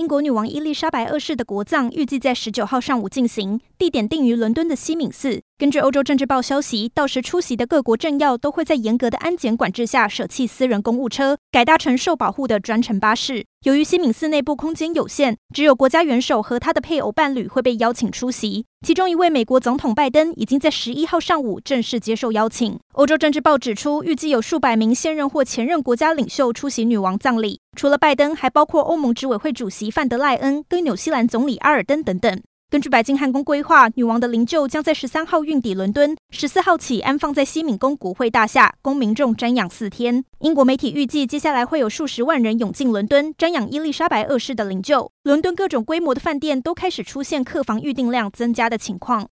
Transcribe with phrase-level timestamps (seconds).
[0.00, 5.42] 英国女王伊丽莎白二世的国葬预计在十九号上午进行，地点定于伦敦的西敏寺。
[5.58, 13.44] 根据欧洲政治报消息，到时出席的各国政要都会在严格的安检管制下舍弃私人公务车，改搭乘受保护的专程巴士。
[13.66, 18.64] 由于西敏寺内部空间有限，只有国家元首和他的配偶伴侣会被邀请出席。
[18.86, 22.78] 其中一位美国总统拜登已经在十一号上午正式接受邀请。
[22.94, 32.42] 欧洲政治报指出，预计有数百名现任或前任国家领袖出席女王葬礼，除了拜登，还包括欧盟执委会主席范德赖恩跟纽西兰总理阿尔登等等。
[32.68, 40.22] 根据白金汉宫规划，女王的灵柩将在十三号运抵伦敦，十四号起安放在西敏宫骨灰大厦，供民众瞻仰四天。
[40.40, 45.08] 英国媒体预计，接下来会有数十万人涌进伦敦瞻仰伊丽莎白二世的灵柩。
[45.22, 49.26] 伦敦各种规模的饭店都开始出现客房预订量增加的情况。